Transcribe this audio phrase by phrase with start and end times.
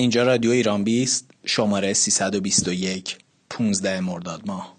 [0.00, 3.18] اینجا رادیو ایران بیست شماره 321
[3.50, 4.77] 15 مرداد ماه.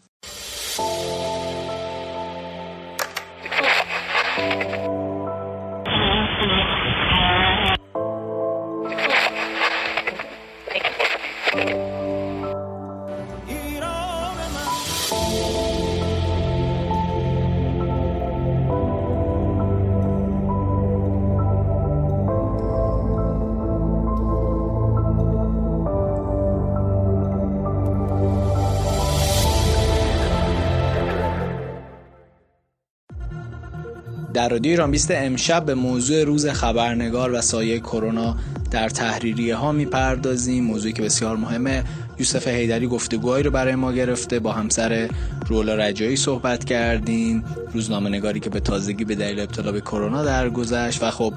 [34.40, 38.36] در رادیو ایران 20 امشب به موضوع روز خبرنگار و سایه کرونا
[38.72, 40.64] در تحریریه ها می‌پردازیم.
[40.64, 41.84] موضوعی که بسیار مهمه
[42.20, 45.10] یوسف هیدری گفتگوهایی رو برای ما گرفته با همسر
[45.48, 47.44] رولا رجایی صحبت کردیم.
[47.74, 51.34] روزنامه نگاری که به تازگی به دلیل ابتلا به کرونا درگذشت و خب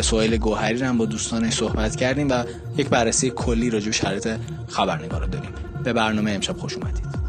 [0.00, 2.44] سویل گوهری هم با دوستانش صحبت کردیم و
[2.76, 4.28] یک بررسی کلی راجع به شرایط
[4.68, 5.50] خبرنگار داریم.
[5.84, 7.19] به برنامه امشب خوش اومدید.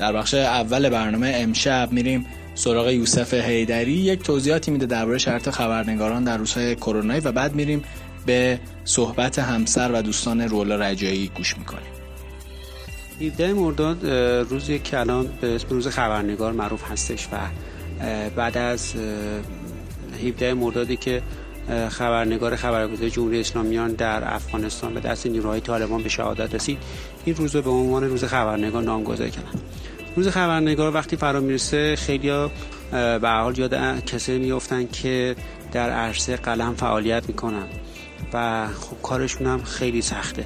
[0.00, 6.24] در بخش اول برنامه امشب میریم سراغ یوسف هیدری یک توضیحاتی میده درباره شرط خبرنگاران
[6.24, 7.82] در روزهای کرونایی و بعد میریم
[8.26, 11.92] به صحبت همسر و دوستان رولا رجایی گوش می‌کنیم.
[13.20, 14.06] 17 مرداد
[14.50, 17.36] روزی که الان به اسم روز خبرنگار معروف هستش و
[18.36, 18.94] بعد از
[20.24, 21.22] 17 مردادی که
[21.90, 26.78] خبرنگار خبرگزاری جمهوری اسلامیان در افغانستان به دست نیروهای طالبان به شهادت رسید.
[27.24, 29.60] این روز رو به عنوان روز خبرنگار نامگذاری کردن.
[30.16, 32.48] روز خبرنگار وقتی فرا می‌رسه خیلی
[32.90, 35.36] به حال یاد کسی میفتن که
[35.72, 37.66] در عرصه قلم فعالیت می‌کنن
[38.32, 40.44] و خب کارشون هم خیلی سخته.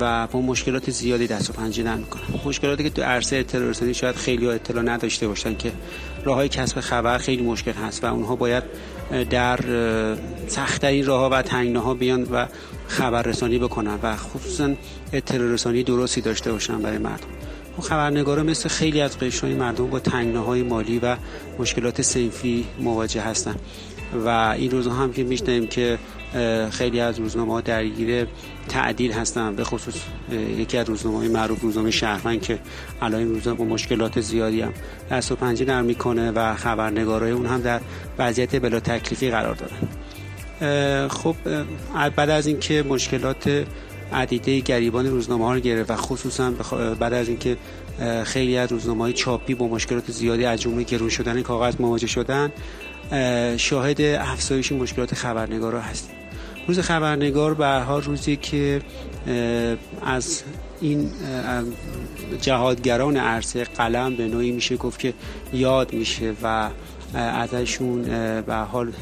[0.00, 3.94] و با مشکلات زیادی دست و پنجه نرم می‌کنن مشکلاتی که تو عرصه اطلاع رسانی
[3.94, 5.72] شاید خیلی اطلاع نداشته باشن که
[6.24, 8.64] راه های کسب خبر خیلی مشکل هست و اونها باید
[9.30, 9.60] در
[10.46, 12.46] سختترین راه ها و تنگنه ها بیان و
[12.88, 14.70] خبر رسانی بکنن و خصوصا
[15.12, 17.26] اطلاع رسانی درستی داشته باشن برای مردم.
[17.80, 20.00] خبرنگارا مثل خیلی از قشرهای مردم با
[20.40, 21.16] های مالی و
[21.58, 23.54] مشکلات سنفی مواجه هستن
[24.24, 24.28] و
[24.58, 25.98] این روزها هم که میشنیم که
[26.70, 28.26] خیلی از روزنامه ها درگیر
[28.68, 29.94] تعدیل هستن به خصوص
[30.58, 32.58] یکی از روزنامه های معروف روزنامه شهروند که
[33.02, 34.72] الان این روزا با مشکلات زیادی هم
[35.10, 37.80] دست و پنجه نرم می‌کنه و خبرنگارای اون هم در
[38.18, 39.88] وضعیت بلا تکلیفی قرار دارن.
[41.08, 41.36] خب
[42.16, 43.64] بعد از اینکه مشکلات
[44.12, 46.50] عدیده گریبان روزنامه ها رو گرفت و خصوصا
[47.00, 47.56] بعد از اینکه
[48.24, 52.52] خیلی از روزنامه های چاپی با مشکلات زیادی از جمله گرون شدن کاغذ مواجه شدن
[53.56, 56.19] شاهد افزایش مشکلات خبرنگارا هستیم.
[56.68, 58.80] روز خبرنگار به هر روزی که
[60.02, 60.42] از
[60.80, 61.10] این
[62.40, 65.14] جهادگران عرصه قلم به نوعی میشه گفت که
[65.52, 66.70] یاد میشه و
[67.14, 68.02] ازشون
[68.40, 68.92] به حال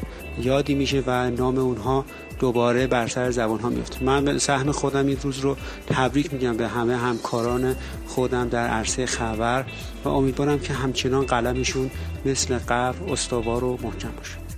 [0.41, 2.05] یادی میشه و نام اونها
[2.39, 4.03] دوباره بر سر زبان ها میفته.
[4.03, 7.75] من به سهم خودم این روز رو تبریک میگم به همه همکاران
[8.07, 9.65] خودم در عرصه خبر
[10.05, 11.91] و امیدوارم که همچنان قلمشون
[12.25, 14.48] مثل قبل استوار و محکم باشه.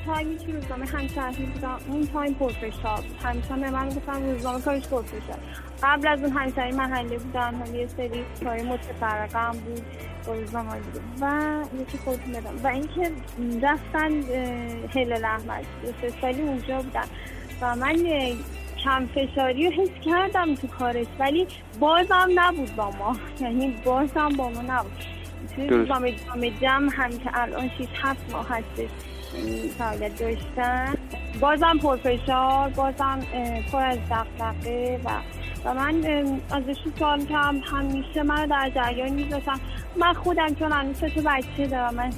[0.00, 3.16] یه تایمی که روزنامه همشهری بودم اون تایم پرفشار بود.
[3.22, 5.38] همیشه به من گفتم روزنامه کارش پرفشار
[5.82, 7.62] قبل از اون همشهری محله بودم.
[7.66, 9.82] هم یه سری کاری متفرقه بود
[10.26, 10.70] روزنامه
[11.20, 13.10] و یکی خودتون بدم و اینکه
[13.62, 14.22] رفتن
[14.94, 15.64] هلال احمد
[16.00, 17.04] سه سالی اونجا بودن
[17.60, 17.96] و من
[18.84, 21.06] کم فشاری رو حس کردم تو کارش.
[21.18, 21.46] ولی
[21.80, 23.16] بازم نبود با ما.
[23.40, 24.92] یعنی بازم با ما نبود.
[25.54, 28.90] توی روزنامه جمع هم که الان 6 هفت ماه هستش.
[29.78, 30.94] فعالیت داشتن.
[31.40, 33.20] بازم پرفشار بازم
[33.72, 35.10] پر از دقدقه و
[35.64, 36.04] و من
[36.50, 39.60] ازشون سوال کردم همیشه منو در جریان میذاشتم
[39.96, 42.10] من خودم چون هنوز تو بچه دارم من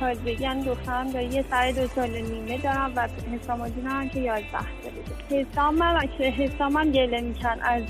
[0.00, 4.44] تازگی هم دخترم داره یه سر دو سال نیمه دارم و حسام هم که یازده
[4.50, 7.82] ساله حسام من حسام هم گله میکن از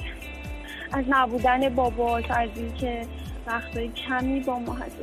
[0.93, 3.07] از نبودن باباش از اینکه
[3.47, 4.97] وقتای کمی با ما هست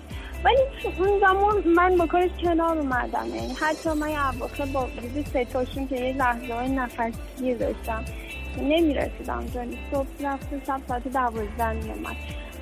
[0.44, 0.58] ولی
[1.00, 3.28] اون زمان من با کارش کنار اومدم.
[3.36, 5.46] یعنی حتی من اواخر با ویزی سه
[5.90, 8.06] که یه لحظه های نفسی داشتم
[8.58, 9.46] نمی‌رسیدم.
[9.54, 12.16] جانی صبح رفته شب ساعت دوازده میامد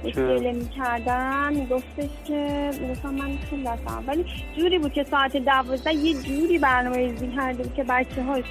[0.03, 1.53] گله می‌کردم.
[1.53, 4.25] میگفتش که می‌گفتم من خیلی دستم ولی
[4.57, 8.43] جوری بود که ساعت دوازده یه جوری برنامه ریزی کرده بود که بچه هاش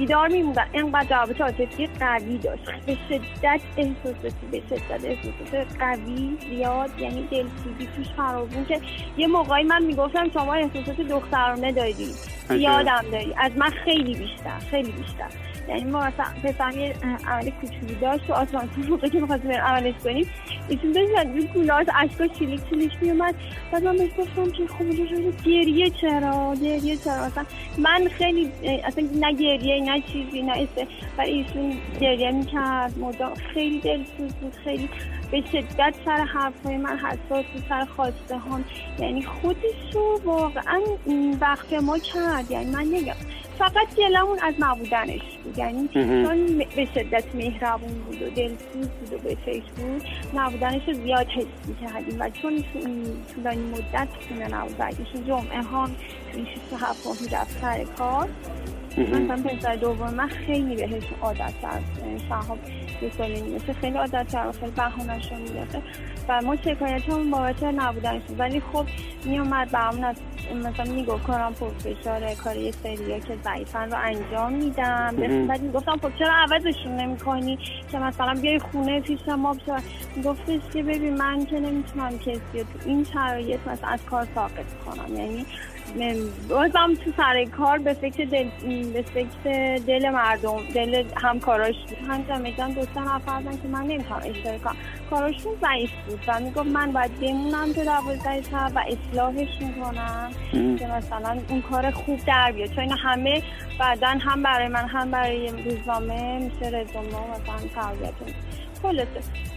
[0.00, 2.62] بیدار میموندن اینقدر جوابط عاطفی قوی داشت.
[2.86, 8.80] به شدت احساساتی به شدت احساسات قوی زیاد یعنی دلسوزی توش فراوون که
[9.16, 12.14] یه موقعی من می‌گفتم شما احساسات دخترانه داری.
[12.50, 13.34] یادم داری.
[13.38, 15.49] از من خیلی بیشتر خیلی بیشتر.
[15.68, 16.94] یعنی ما مثلا پسرم یه
[17.26, 20.26] عمل کوچولو داشت و آسانسور موقع که می‌خواستیم عملش کنیم
[20.68, 23.34] ایشون داشت روی گوله‌هاش اشکا چیلیک چیلیک میومد
[23.72, 27.44] بعد من بهش گفتم که خب گریه چرا؟ گریه چرا؟ مثلا
[27.78, 28.50] من خیلی
[28.84, 30.86] اصلا نه گریه نه چیزی نه است
[31.18, 34.88] و ایشون گریه می‌کرد مدام خیلی دلسوز بود خیلی
[35.30, 38.64] به شدت سر حرفهای من حساس سر خواسته هم
[38.98, 40.80] یعنی خودش رو واقعا
[41.40, 42.50] وقت ما کرد.
[42.50, 43.14] یعنی من نگم.
[43.58, 45.58] فقط دلمون از نبودنش بود.
[45.58, 50.02] یعنی چون به شدت مهربون بود و دلسوز بود و به فکر بود
[50.34, 51.46] نبودنش رو زیاد حس
[51.80, 52.64] کردیم و چون
[53.34, 55.88] طولانی مدت خونه نبود برگشت جمعه ها
[56.34, 58.28] این شیست هفت می‌رفت سر کار
[58.98, 61.84] مثلا پسر دوم من خیلی بهش عادت کرد
[62.28, 62.58] شهاب
[63.08, 65.82] سال نیمه خیلی عادت کرد خیلی بهانش رو می‌داده
[66.28, 68.86] و ما شکایت همون بابت نبودنش ولی خب
[69.24, 70.16] میومد برامون از
[70.64, 75.14] مثلا می‌گفت کارم پرفشاره کار یه سریا که ضعیفن رو انجام میدم.
[75.48, 77.58] بعد می‌گفتم خب چرا عوضشون نمی‌کنی؟
[77.92, 79.76] که مثلا بیای خونه پیش ما بشه.
[80.16, 85.16] میگفتش که ببین من که نمی‌تونم کسی تو این شرایط مثلا از کار ساقط کنم.
[85.16, 85.46] یعنی
[86.48, 88.48] بازم تو سر کار به فکر دل
[88.92, 91.98] به فکر دل مردم دل همکاراش بود.
[92.30, 94.76] هم میگن دو سه نفر که من نمی‌تونم اشتراک کنم.
[95.10, 100.86] کاراشون ضعیف بود و می‌گفت من باید بمونم تو دوازده شب و اصلاحش می‌کنم که
[100.86, 102.70] مثلا اون کار خوب در بیاد.
[102.70, 103.42] چون همه
[103.78, 108.34] بعدا هم برای من هم برای روزنامه میشه رزومه مثلا تربیتون
[108.82, 109.49] خلاصه.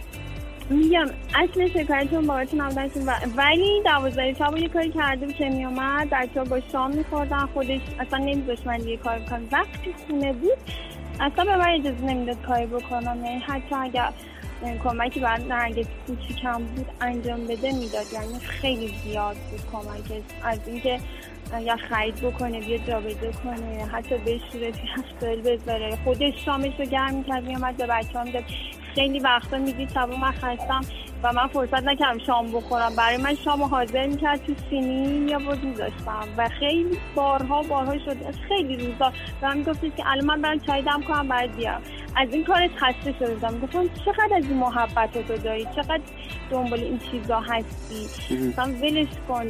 [0.70, 6.60] میگم اصل شکایتون بابت نبودنشون ولی دوازده شب یه کاری کرده که میومد بچه با
[6.72, 7.46] شام میخوردن.
[7.46, 9.48] خودش اصلا نمیذاش من یه کار بکنم.
[9.52, 10.58] وقتی خونه بود
[11.20, 13.24] اصلا به من اجازه نمی‌داد کاری بکنم.
[13.24, 14.08] یعنی حتی اگر
[14.84, 18.06] کمکی بعد نرگس کوچیکم بود انجام بده می‌داد.
[18.12, 20.22] یعنی خیلی زیاد بود کمک.
[20.44, 21.00] از اینکه
[21.60, 24.72] یا خرید بکنه بیا جابجا کنه حتی بشوره
[25.20, 25.98] توی بذاره.
[26.04, 28.26] خودش شامش رو گرم می‌کرد میامد به بچه هم
[28.94, 30.80] خیلی وقتا می‌دید شبا من خستم
[31.24, 32.96] و من فرصت نکردم شام بخورم.
[32.96, 38.16] برای من شام حاضر می‌کرد تو سینی یا بود میذاشتم و خیلی بارها بارها شد.
[38.48, 39.12] خیلی روزا
[39.42, 41.82] و من گفتید که الان من برم چای دم کنم بعد بیام.
[42.16, 43.60] از این کارش خسته شده بودم.
[43.60, 46.00] گفتم چقدر از این محبت رو داری؟ چقدر
[46.50, 49.46] دنبال این چیزا هستی؟ مثلا ولش کن.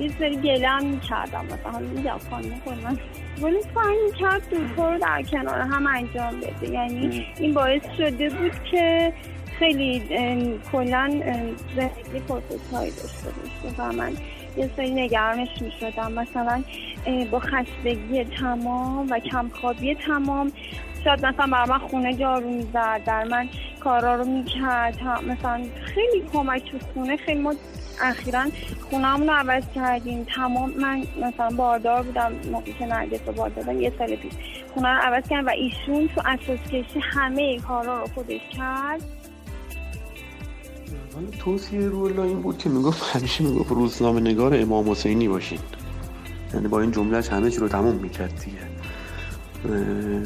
[0.00, 2.98] یه سری گله هم می‌کردم مثلا میگم خانم من
[3.42, 6.70] ولی سعی می‌کرد دوتا رو در کنار هم انجام بده.
[6.72, 9.12] یعنی این باعث شده بود که
[9.58, 10.02] خیلی
[10.72, 11.10] کلا
[11.76, 14.12] زندگی پرسش داشته باشه و من
[14.56, 16.62] یه سری نگرانش می شدم مثلا
[17.30, 20.52] با خستگی تمام و کمخوابی تمام.
[21.04, 23.48] شاید مثلا بر من خونه جارو می‌زد در من
[23.80, 25.02] کارا رو می‌کرد.
[25.02, 27.16] مثلا خیلی کمک تو خونه.
[27.16, 27.54] خیلی ما
[28.02, 28.44] اخیرا
[28.90, 30.24] خونهمون رو عوض کردیم.
[30.24, 32.32] تمام من مثلا باردار بودم.
[32.52, 34.32] موقعی که نرگس رو باردار یه سال پیش
[34.74, 39.17] خونه رو عوض کردم و ایشون تو اساس کشی همه کارا رو خودش کرد.
[41.26, 45.58] توصیه رولا این بود که می‌گفت همیشه می‌گفت روزنامه نگار امام حسینی باشین.
[46.54, 48.58] یعنی با این جملهش همه چی رو تموم می‌کرد دیگه.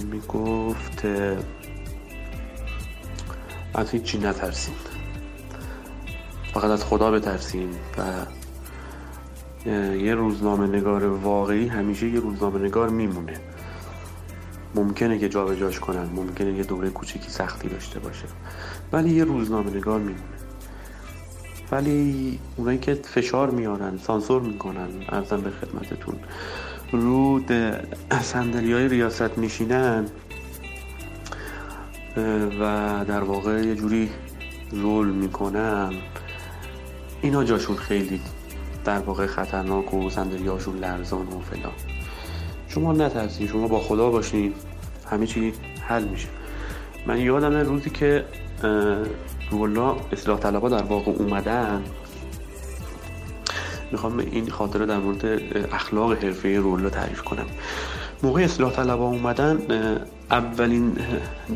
[0.05, 1.05] می‌گفت
[3.75, 4.75] از هیچی نترسین.
[6.55, 7.69] فقط از خدا بترسین
[7.99, 8.27] و
[9.97, 13.41] یه روزنامه نگار واقعی همیشه یه روزنامه نگار میمونه.
[14.75, 18.25] ممکنه که جابجاش کنن ممکنه یه دوره کوچیکی سختی داشته باشه.
[18.93, 20.42] ولی یه روزنامه نگار میمونه.
[21.72, 26.14] ولی اونایی که فشار میارن سانسور می‌کنن ارزم به خدمتتون.
[26.92, 27.50] رود
[28.22, 30.06] سندلی های ریاست میشینن
[32.60, 34.10] و در واقع یه جوری
[34.70, 35.94] رول می‌کنن.
[37.22, 38.20] اینا جاشون خیلی
[38.84, 41.72] در واقع خطرناک و سندلی هاشون لرزان و فلان.
[42.69, 44.55] شما نترسید شما با خدا باشین.
[45.10, 46.29] همه چی حل میشه.
[47.06, 48.24] من یادم روزی که
[49.53, 51.85] رولا اصلاح طلبا در واقع اومدن.
[53.93, 55.25] می‌خوام این خاطره در مورد
[55.73, 57.47] اخلاق حرفه رولا تعریف کنم.
[58.23, 59.59] موقع اصلاح طلبا اومدن
[60.31, 60.97] اولین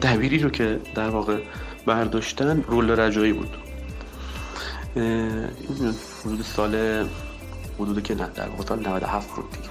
[0.03, 1.39] دبیری رو که در واقع
[1.87, 3.57] برداشتن رول رجایی بود.
[6.25, 7.05] حدود سال
[7.79, 9.69] حدود که نه در واقع سال 97 بود دیگه.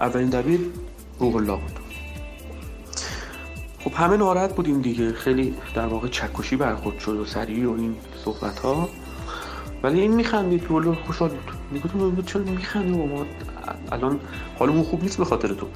[0.00, 0.60] اولین دبیر
[1.18, 1.83] رولا بود.
[3.84, 5.12] خب همه ناراحت بودیم دیگه.
[5.12, 8.88] خیلی در واقع چکشی برخورد شد و سریع و این صحبت ها
[9.82, 10.66] ولی این میخندید.
[10.68, 11.54] رولا خوشحال بود.
[11.70, 13.26] می‌گفتم چرا میخندی و ما
[13.92, 14.20] الان
[14.58, 15.66] حالمون خوب نیست به خاطر تو.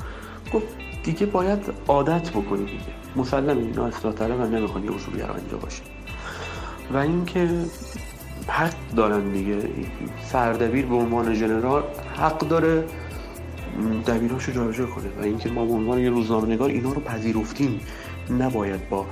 [0.55, 0.67] گفت
[1.05, 2.83] دیگه باید عادت بکنی دیگه.
[3.17, 5.83] مسلم اینا اصلاح طلب هم نمی‌خوان یه اصولگرا اینجا باشه.
[6.93, 7.49] و اینکه
[8.49, 9.59] حق دارن دیگه.
[10.25, 11.83] سردبیر به عنوان جنرال
[12.17, 12.85] حق داره.
[14.07, 17.81] دبیراشو جابجا کنه و اینکه ما به عنوان یه روزنامه نگار اینا رو پذیرفتیم
[18.31, 19.07] نباید با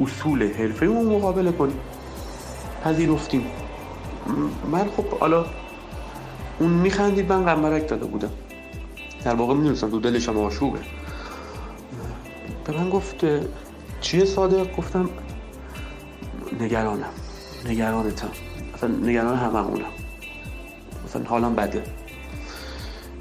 [0.00, 1.78] اصول حرفه اون مقابله کنیم.
[2.84, 3.46] پذیرفتیم.
[4.72, 5.46] من خب حالا
[6.58, 8.30] اون میخندید من قمرک داده بودم.
[9.24, 10.78] در واقع می‌دونستم تو دلش هم آشوبه.
[12.64, 13.24] به من گفت
[14.00, 15.10] چیه صادق؟ گفتم
[16.60, 17.10] نگرانم.
[17.68, 18.30] نگرانتم.
[18.74, 19.92] مثلا نگران هممونم.
[21.04, 21.82] مثلا حالم بده.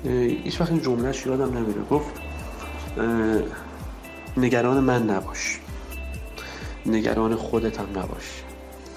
[0.06, 1.82] هیچ وقت این جملهش یادم نمیره.
[1.90, 2.14] گفت
[4.38, 5.60] نگران من نباش.
[6.86, 8.44] نگران خودت هم نباش.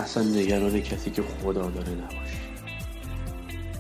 [0.00, 2.28] اصلا نگران کسی که خدا داره نباش.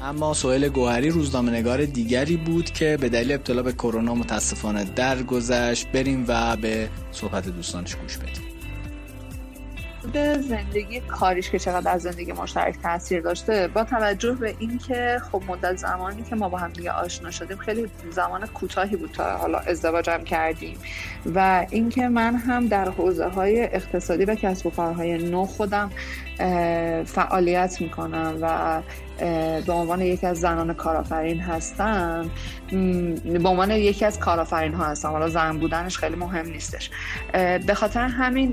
[0.02, 5.92] اما سوهل گوهری روزنامه نگار دیگری بود که به دلیل ابتلا به کرونا متاسفانه درگذشت.
[5.92, 8.57] بریم و به صحبت دوستانش گوش بدیم.
[10.12, 15.42] به زندگی کاریش که چقدر از زندگی مشترک تاثیر داشته با توجه به اینکه خب
[15.48, 19.58] مدت زمانی که ما با هم دیگه آشنا شدیم خیلی زمان کوتاهی بود تا حالا
[19.58, 20.78] ازدواجم کردیم.
[21.34, 25.90] و اینکه من هم در حوزه های اقتصادی و کسب و کارهای نو خودم
[27.04, 28.82] فعالیت می‌کنم و
[29.66, 32.30] به عنوان یکی از زنان کارآفرین هستم
[33.24, 36.90] به عنوان یکی از کارآفرین ها هستم حالا زن بودنش خیلی مهم نیستش.
[37.66, 38.52] به خاطر همین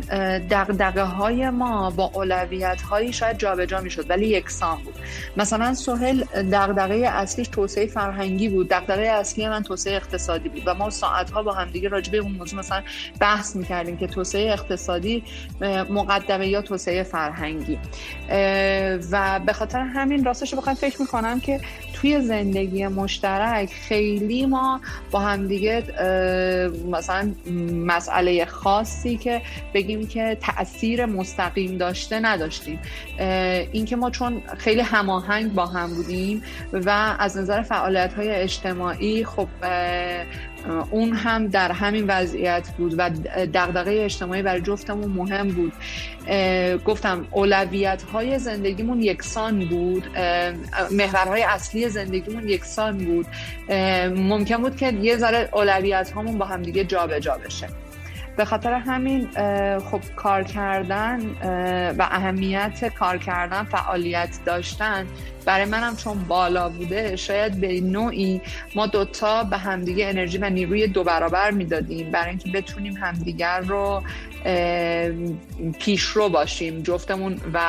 [0.49, 4.95] دقدقه های ما با اولویت هایی شاید جابجا می‌شد ولی یکسان بود.
[5.37, 8.69] مثلا سهل دغدغه اصلیش توسعه فرهنگی بود.
[8.69, 12.31] دغدغه اصلی من توسعه اقتصادی بود و ما ساعت ها با همدیگه راجع به اون
[12.31, 12.83] موضوع مثلا
[13.19, 15.23] بحث می‌کردیم که توسعه اقتصادی
[15.89, 17.74] مقدمه یا توسعه فرهنگی.
[19.11, 21.59] و به خاطر همین راستش رو بخوام فکر می‌کنم که
[21.93, 25.83] توی زندگی مشترک خیلی ما با همدیگه
[26.91, 27.33] مثلا
[27.85, 29.41] مسئله خاصی که
[29.73, 32.79] بگیم که تاثیر مستقیم داشته نداشتیم.
[33.71, 39.47] اینکه ما چون خیلی هماهنگ با هم بودیم و از نظر فعالیت های اجتماعی خب
[40.91, 43.09] اون هم در همین وضعیت بود و
[43.53, 45.73] دغدغه اجتماعی برای جفتمون مهم بود.
[46.85, 50.07] گفتم اولویت های زندگیمون یکسان بود.
[50.91, 53.25] محورهای اصلی زندگیمون یکسان بود.
[54.15, 57.67] ممکن بود که یه ذره اولویت هامون با هم دیگه جابجا بشه.
[58.37, 59.29] به خاطر همین
[59.79, 61.19] خب کار کردن
[61.97, 65.07] و اهمیت کار کردن فعالیت داشتن
[65.45, 68.41] برای منم چون بالا بوده شاید به نوعی
[68.75, 74.03] ما دوتا به همدیگه انرژی و نیروی دو برابر می‌دادیم برای اینکه بتونیم همدیگر رو
[75.79, 77.59] پیشرو باشیم جفتمون و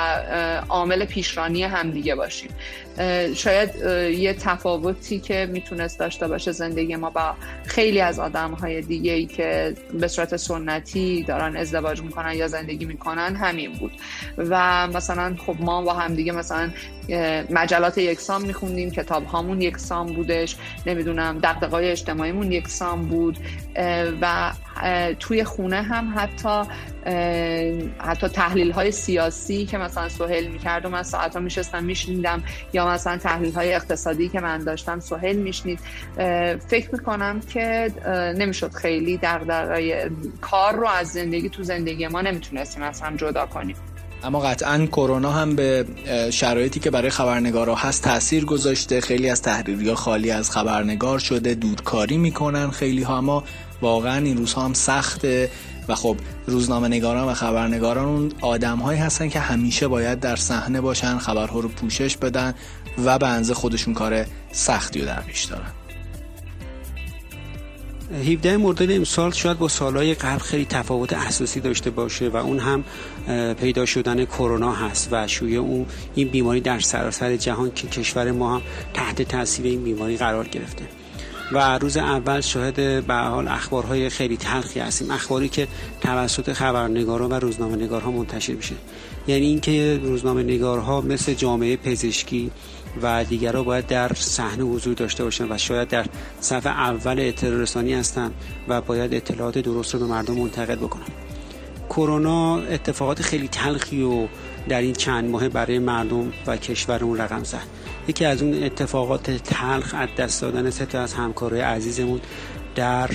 [0.69, 2.51] عامل پیشرانی همدیگه باشیم.
[3.35, 3.75] شاید
[4.19, 7.35] یه تفاوتی که می‌تونست داشته باشه زندگی ما با
[7.67, 12.85] خیلی از آدم های دیگه ای که به صورت سنتی دارن ازدواج می‌کنن یا زندگی
[12.85, 13.93] می‌کنن همین بود.
[14.39, 16.71] و مثلا خب ما با همدیگه مثلا
[17.51, 23.39] مجلات یکسان میخوندیم کتاب هامون یکسان بودش نمی‌دونم دقدقای اجتماعیمون یکسان بود
[24.21, 24.53] و
[25.21, 26.63] توی خونه هم حتی
[27.99, 32.43] حتی تحلیل های سیاسی که مثلا سهل می‌کرد و من ساعت ها میشستم میشنیدم
[32.73, 35.81] یا مثلا تحلیل های اقتصادی که من داشتم سهل میشنید.
[36.69, 37.93] فکر می‌کنم که
[38.39, 43.77] نمی‌شد خیلی دقدقای کار رو از زندگی تو زندگی ما نمی‌تونستیم اصلا جدا کنیم.
[44.25, 45.85] اما قطعا کرونا هم به
[46.31, 49.01] شرایطی که برای خبرنگارا هست تاثیر گذاشته.
[49.01, 53.45] خیلی از تحریری خالی از خبرنگار شده دودکاری می‌کنن خیلی ها اما
[53.81, 55.51] واقعا این روزها هم سخته.
[55.89, 60.81] و خب روزنامه نگاران و خبرنگاران اون آدم هایی هستن که همیشه باید در صحنه
[60.81, 62.55] باشن خبرها رو پوشش بدن
[63.05, 65.86] و به انزه خودشون کار سختی رو در پیش دارن.
[68.15, 72.85] 17 مرداد امسال شاید با سالهای قبل خیلی تفاوت اساسی داشته باشه و اون هم
[73.55, 78.55] پیدا شدن کرونا هست و شویه اون این بیماری در سراسر جهان که کشور ما
[78.55, 78.63] هم
[78.95, 80.85] تحت تاثیر این بیماری قرار گرفته.
[81.53, 85.11] و روز اول شاهد به حال اخبارهای خیلی تلخی هستیم.
[85.11, 85.69] اخباری که
[86.01, 88.75] توسط خبرنگاران و روزنامه نگارها منتشر میشه.
[89.29, 92.51] یعنی اینکه روزنامه نگارها مثل جامعه پزشکی
[93.03, 96.07] و دیگرها باید در صحنه حضور داشته باشن و شاید در
[96.41, 98.31] صفحه اول اطلاع رسانی هستن
[98.69, 101.07] و باید اطلاعات درست رو به مردم منتقل بکنن.
[101.89, 104.27] کرونا اتفاقات خیلی تلخی و
[104.69, 107.67] در این چند ماه برای مردم و کشورمون رقم زد.
[108.09, 112.21] یکی از اون اتفاقات تلخ از دست دادن سه از همکارای عزیزمون
[112.75, 113.11] در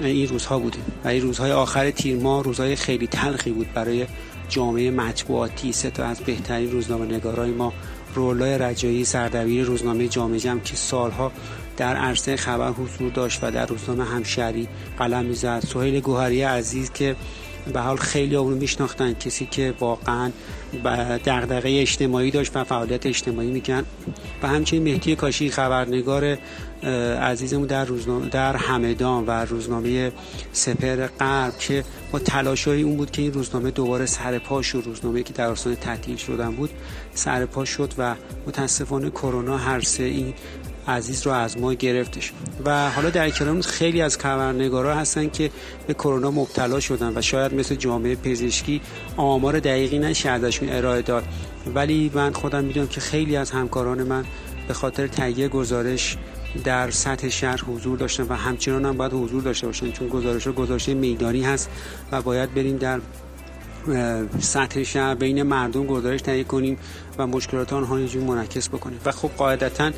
[0.00, 0.84] این روزها بودیم.
[1.04, 4.06] و این روزهای آخر تیر ماه روزهای خیلی تلخی بود برای
[4.48, 5.72] جامعه مطبوعاتی.
[5.72, 7.72] سه تا از بهترین روزنامه نگارای ما
[8.14, 11.32] رولای رجایی سردبیر روزنامه جامعه جمع که سالها
[11.76, 14.68] در عرصه خبر حضور داشت و در روزنامه همشهری
[14.98, 15.60] قلم می‌زد.
[15.60, 17.16] سهیل گوهری عزیز که
[17.72, 19.14] به حال خیلی اونو میشناختن.
[19.14, 20.30] کسی که واقعا
[21.24, 23.82] دغدغه اجتماعی داشت و فعالیت اجتماعی میکن
[24.42, 26.38] و همچنین مهدی کاشی خبرنگار
[27.22, 30.12] عزیزمون در روزنامه در همدان و روزنامه
[30.52, 35.22] سپر غرب که با تلاشای اون بود که این روزنامه دوباره سر پاش و روزنامه
[35.22, 36.70] که در آستانه تعطیل شدن بود
[37.14, 38.14] سر پا شد و
[38.46, 40.34] متاسفانه کرونا هر سه این
[40.88, 42.32] عزیز رو از ما گرفتش.
[42.64, 45.50] و حالا در کنار خیلی از خبرنگارا هستن که
[45.86, 48.80] به کرونا مبتلا شدن و شاید مثل جامعه پزشکی
[49.16, 51.24] آمار دقیقی نشه ازشون ارائه داد.
[51.74, 54.24] ولی من خودم می‌دونم که خیلی از همکاران من
[54.68, 56.16] به خاطر تهیه گزارش
[56.64, 60.88] در سطح شهر حضور داشتن و همچنان هم باید حضور داشته باشن چون گزارش گزارش
[60.88, 61.70] میدانی هست
[62.12, 63.00] و باید بریم در
[64.40, 66.78] سطح شهر بین مردم گزارش تهیه کنیم
[67.18, 69.00] و مشکلات آنها اینجور منعکس بکنیم.
[69.04, 69.90] و خب قاعدتا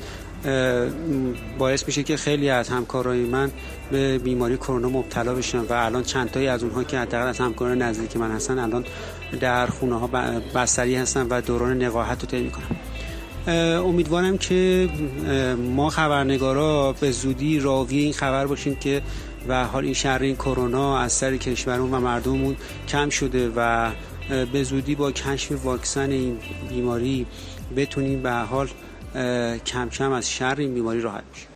[1.58, 3.50] باعث میشه که خیلی از همکارای من
[3.90, 7.82] به بیماری کرونا مبتلا بشن و الان چند تایی از اونها که حداقل از همکاران
[7.82, 8.84] نزدیک من هستن الان
[9.40, 10.06] در خونه ها
[10.54, 12.76] بستری هستن و دوران نقاهت رو طی می‌کنن.
[13.78, 14.88] امیدوارم که
[15.74, 19.02] ما خبرنگارا به زودی راوی این خبر باشیم که
[19.48, 22.56] و حال این شر این کرونا از سر کشورمون و مردممون
[22.88, 23.90] کم شده و
[24.52, 26.38] به زودی با کشف واکسن این
[26.68, 27.26] بیماری
[27.76, 28.68] بتونیم به حال
[29.66, 31.48] کم کم از شر این بیماری راحت بشیم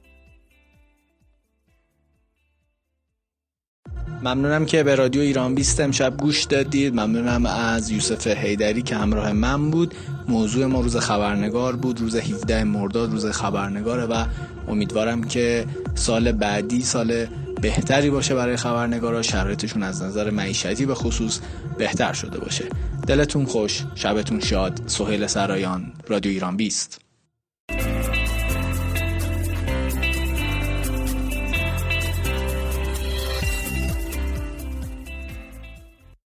[4.22, 6.94] ممنونم که به رادیو ایران 20 امشب گوش دادید.
[6.94, 9.94] ممنونم از یوسف هیدری که همراه من بود.
[10.28, 12.00] موضوع ما روز خبرنگار بود.
[12.00, 14.24] روز 17 مرداد روز خبرنگاره و
[14.68, 17.26] امیدوارم که سال بعدی سال
[17.62, 19.22] بهتری باشه برای خبرنگارا.
[19.22, 21.40] شرایطشون از نظر معیشتی به خصوص
[21.78, 22.64] بهتر شده باشه.
[23.06, 24.80] دلتون خوش شبتون شاد.
[24.86, 27.09] سهیل سرایان رادیو ایران 20